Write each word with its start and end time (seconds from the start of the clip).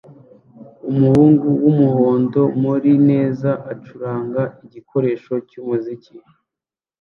Umuhungu 0.91 1.45
wumuhondo 1.63 2.41
murinezaacuranga 2.61 4.41
igikoresho 4.65 5.33
cyumuziki 5.49 6.15